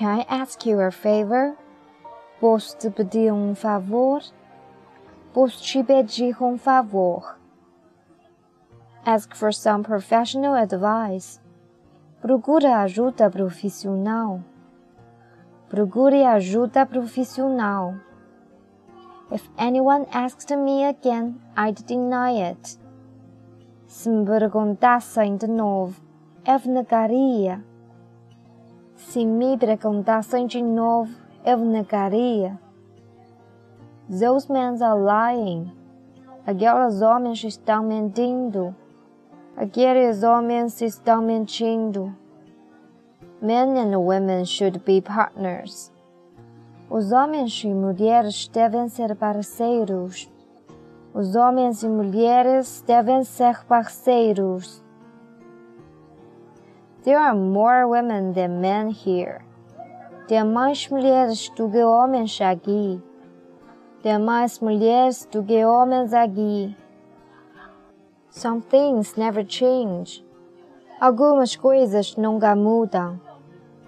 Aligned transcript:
Can 0.00 0.20
I 0.20 0.24
ask 0.30 0.64
you 0.64 0.80
a 0.80 0.90
favor? 0.90 1.58
Posso 2.40 2.74
te 2.74 2.88
pedir 2.88 3.30
um 3.34 3.54
favor? 3.54 4.22
Posso 5.34 5.62
te 5.62 5.84
pedir 5.84 6.42
um 6.42 6.56
favor? 6.56 7.36
Ask 9.04 9.34
for 9.34 9.52
some 9.52 9.82
professional 9.82 10.54
advice. 10.54 11.38
Procura 12.22 12.80
ajuda 12.80 13.28
profissional. 13.28 14.42
Procure 15.68 16.24
ajuda 16.24 16.86
profissional. 16.86 17.96
If 19.30 19.50
anyone 19.58 20.06
asked 20.10 20.56
me 20.56 20.86
again, 20.86 21.42
I'd 21.54 21.84
deny 21.84 22.52
it. 22.52 22.78
Se 23.86 24.08
me 24.08 24.24
perguntassem 24.24 25.36
de 25.36 25.46
novo, 25.46 26.00
eu 26.46 26.72
negaria. 26.72 27.62
Se 29.08 29.24
me 29.24 29.56
perguntassem 29.56 30.46
de 30.46 30.62
novo, 30.62 31.10
eu 31.44 31.58
negaria. 31.58 32.56
Those 34.08 34.52
men 34.52 34.80
are 34.82 35.00
lying. 35.00 35.72
Aqueles 36.46 37.02
homens 37.02 37.42
estão 37.42 37.82
mentindo. 37.82 38.74
Aqueles 39.56 40.22
homens 40.22 40.80
estão 40.80 41.22
mentindo. 41.22 42.14
Men 43.42 43.76
and 43.78 43.98
women 43.98 44.44
should 44.44 44.78
be 44.84 45.00
partners. 45.00 45.90
Os 46.88 47.10
homens 47.10 47.64
e 47.64 47.68
mulheres 47.68 48.48
devem 48.48 48.88
ser 48.88 49.16
parceiros. 49.16 50.30
Os 51.12 51.34
homens 51.34 51.82
e 51.82 51.88
mulheres 51.88 52.84
devem 52.86 53.24
ser 53.24 53.64
parceiros. 53.64 54.84
There 57.02 57.18
are 57.18 57.34
more 57.34 57.86
women 57.88 58.34
than 58.34 58.60
men 58.60 58.90
here. 58.90 59.42
Tem 60.28 60.44
mais 60.44 60.88
mulheres 60.88 61.48
do 61.56 61.68
que 61.68 61.82
homens 61.82 62.40
aqui. 62.40 63.00
Tem 64.02 64.18
mais 64.18 64.60
mulheres 64.60 65.26
do 65.30 65.42
que 65.42 65.64
homens 65.64 66.12
aqui. 66.12 66.76
Some 68.30 68.60
things 68.60 69.16
never 69.16 69.44
change. 69.44 70.24
Algumas 71.00 71.56
coisas 71.56 72.16
nunca 72.16 72.54
mudam. 72.54 73.18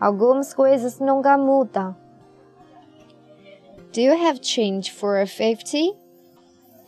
Algumas 0.00 0.54
coisas 0.54 0.98
nunca 0.98 1.36
mudam. 1.36 1.94
Do 3.92 4.00
you 4.00 4.12
have 4.12 4.40
change 4.42 4.90
for 4.90 5.18
a 5.20 5.26
fifty? 5.26 5.94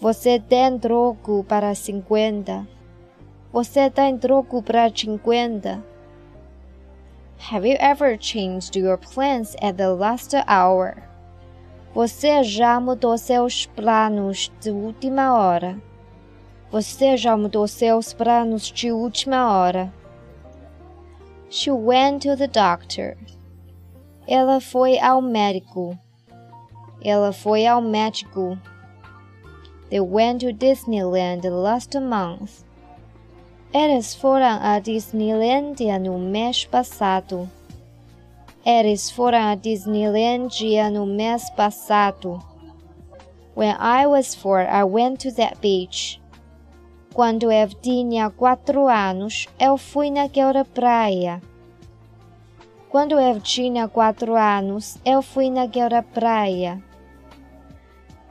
Você 0.01 0.41
tem 0.41 0.79
troco 0.79 1.45
para 1.45 1.75
cinquenta. 1.75 2.67
Você 3.53 3.89
tem 3.91 4.19
troco 4.19 4.63
para 4.63 4.91
cinquenta. 4.91 5.85
Have 7.39 7.65
you 7.65 7.77
ever 7.79 8.17
changed 8.17 8.75
your 8.75 8.97
plans 8.97 9.55
at 9.63 9.77
the 9.77 9.95
last 9.95 10.35
hour? 10.49 11.03
Você 11.95 12.43
já 12.43 12.81
mudou 12.81 13.17
seus 13.17 13.67
planos 13.67 14.51
de 14.61 14.71
última 14.71 15.33
hora. 15.33 15.81
Você 16.71 17.17
já 17.17 17.37
mudou 17.37 17.69
seus 17.69 18.13
planos 18.13 18.71
de 18.71 18.91
última 18.91 19.51
hora. 19.51 19.93
She 21.49 21.71
went 21.71 22.23
to 22.23 22.37
the 22.37 22.49
doctor. 22.49 23.17
Ela 24.27 24.61
foi 24.61 24.99
ao 24.99 25.23
médico. 25.23 25.97
Ela 27.03 27.33
foi 27.33 27.67
ao 27.67 27.81
médico. 27.81 28.59
They 29.89 30.01
went 30.01 30.41
to 30.41 30.53
Disneyland 30.53 31.49
last 31.49 31.97
month. 31.99 32.65
Eles 33.79 34.15
foram 34.15 34.59
a 34.63 34.79
Disneylandia 34.79 35.99
no 35.99 36.19
mês 36.19 36.65
passado. 36.65 37.47
Eles 38.65 39.11
foram 39.11 39.53
a 39.53 39.55
Disneylandia 39.55 40.89
no 40.89 41.05
mês 41.05 41.51
passado. 41.51 42.43
When 43.55 43.77
I 43.79 44.07
was 44.07 44.35
four, 44.35 44.63
I 44.63 44.83
went 44.85 45.19
to 45.25 45.35
that 45.35 45.61
beach. 45.61 46.23
Quando 47.13 47.53
eu 47.53 47.69
tinha 47.69 48.31
quatro 48.31 48.89
anos, 48.89 49.47
eu 49.61 49.77
fui 49.77 50.11
naquela 50.11 50.65
praia. 50.65 51.43
Quando 52.89 53.21
eu 53.21 53.39
tinha 53.43 53.87
quatro 53.89 54.35
anos, 54.35 54.97
eu 55.05 55.21
fui 55.21 55.51
naquela 55.51 56.03
praia. 56.03 56.83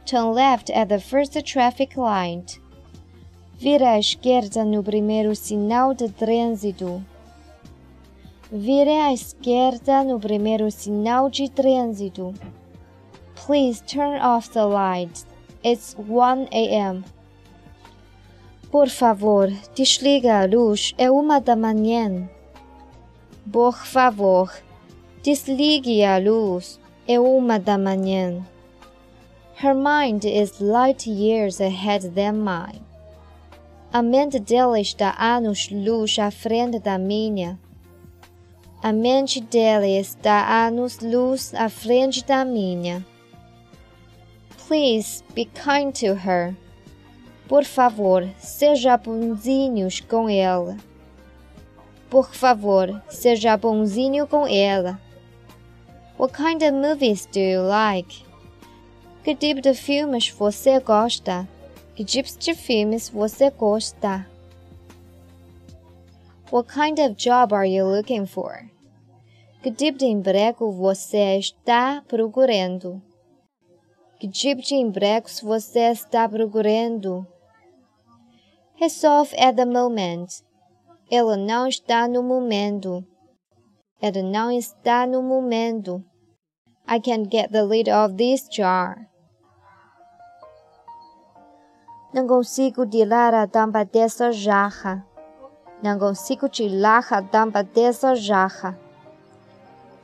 Turn 0.08 0.34
left 0.34 0.72
at 0.72 0.88
the 0.90 0.98
first 0.98 1.40
traffic 1.44 1.96
light. 1.96 2.60
Vira 3.58 3.92
à 3.92 4.00
esquerda 4.00 4.66
no 4.66 4.84
primeiro 4.84 5.34
sinal 5.34 5.94
de 5.94 6.10
trânsito. 6.10 7.02
Vire 8.52 8.90
à 8.90 9.14
esquerda 9.14 10.04
no 10.04 10.20
primeiro 10.20 10.70
sinal 10.70 11.30
de 11.30 11.50
trânsito. 11.50 12.34
Please 13.46 13.82
turn 13.82 14.20
off 14.22 14.50
the 14.50 14.66
light. 14.66 15.26
It's 15.64 15.96
1 15.98 16.48
a.m. 16.52 17.06
Por 18.70 18.90
favor, 18.90 19.50
desliga 19.74 20.42
a 20.42 20.46
luz. 20.46 20.94
É 20.98 21.10
uma 21.10 21.40
da 21.40 21.56
manhã. 21.56 22.30
Por 23.50 23.78
favor, 23.78 24.52
desligue 25.24 26.04
a 26.04 26.18
luz. 26.18 26.78
É 27.08 27.18
uma 27.18 27.58
da 27.58 27.78
manhã. 27.78 28.46
Her 29.64 29.74
mind 29.74 30.26
is 30.26 30.60
light 30.60 31.10
years 31.10 31.62
ahead 31.62 32.10
than 32.10 32.34
mine. 32.34 32.95
A 33.96 34.02
mente 34.02 34.40
dela 34.40 34.78
está 34.78 35.16
anos-luz 35.18 36.20
à 36.20 36.30
frente 36.30 36.80
da 36.80 36.98
minha. 36.98 37.58
A 38.84 38.92
mente 38.92 39.40
dela 39.40 39.88
está 39.88 40.68
anos-luz 40.68 41.54
à 41.54 41.70
frente 41.70 42.22
da 42.26 42.44
minha. 42.44 43.06
Please 44.68 45.24
be 45.34 45.46
kind 45.46 45.94
to 45.94 46.08
her. 46.08 46.54
Por 47.48 47.64
favor, 47.64 48.30
seja 48.38 48.98
bonzinhos 48.98 50.02
com 50.02 50.28
ela. 50.28 50.76
Por 52.10 52.36
favor, 52.36 53.02
seja 53.08 53.56
bonzinho 53.56 54.28
com 54.28 54.46
ela. 54.46 55.00
What 56.20 56.34
kind 56.34 56.62
of 56.64 56.74
movies 56.74 57.26
do 57.28 57.40
you 57.40 57.62
like? 57.62 58.26
Que 59.24 59.34
tipo 59.34 59.62
de 59.62 59.74
filmes 59.74 60.28
você 60.28 60.82
gosta? 60.82 61.48
Que 61.96 62.04
tipos 62.04 62.36
de 62.36 62.54
filmes 62.54 63.08
você 63.08 63.50
gosta? 63.50 64.28
What 66.52 66.68
kind 66.68 67.00
of 67.00 67.16
job 67.16 67.56
are 67.56 67.66
you 67.66 67.86
looking 67.86 68.26
for? 68.26 68.70
Que 69.64 69.72
tipo 69.72 69.98
de 69.98 70.06
emprego 70.06 70.74
você 70.74 71.38
está 71.38 72.04
procurando? 72.06 73.02
Que 74.20 74.28
tipo 74.28 74.62
de 74.62 74.76
empregos 74.76 75.40
você 75.40 75.92
está 75.92 76.28
procurando? 76.28 77.26
Resolve 78.76 79.34
at 79.40 79.56
the 79.56 79.66
moment. 79.66 80.44
Ela 81.10 81.38
não 81.38 81.66
está 81.66 82.10
no 82.10 82.22
momento. 82.22 83.06
Ela 84.02 84.22
não 84.22 84.52
está 84.52 85.08
no 85.08 85.24
momento. 85.24 86.04
I 86.88 87.00
can't 87.00 87.30
get 87.32 87.52
the 87.52 87.64
lid 87.64 87.90
of 87.90 88.16
this 88.18 88.50
jar. 88.52 89.10
Não 92.16 92.26
consigo 92.28 92.86
tirar 92.86 93.34
a 93.34 93.46
tampa 93.46 93.84
dessa 93.84 94.32
jarra. 94.32 95.06
Não 95.84 96.00
consigo 96.00 96.48
tirar 96.48 97.06
a 97.12 97.22
tampa 97.22 97.62
dessa 97.62 98.16
jarra. 98.16 98.80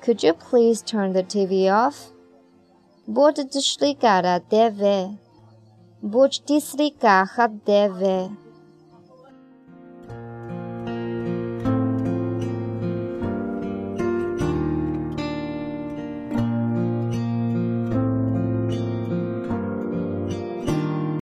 Could 0.04 0.28
you 0.28 0.34
please 0.34 0.84
turn 0.84 1.14
the 1.14 1.24
TV 1.24 1.72
off? 1.72 2.12
Pode 3.08 3.46
desligar 3.46 4.26
a 4.26 4.42
TV. 4.42 5.18
Pode 6.12 6.44
desligar 6.46 7.34
a 7.40 7.48
TV. 7.48 8.30